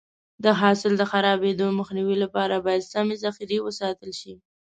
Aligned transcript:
د 0.43 0.45
حاصل 0.59 0.93
د 0.97 1.03
خرابېدو 1.11 1.67
مخنیوي 1.79 2.15
لپاره 2.23 2.55
باید 2.65 2.89
سمې 2.93 3.15
ذخیره 3.23 3.57
وساتل 3.61 4.11
شي. 4.19 4.33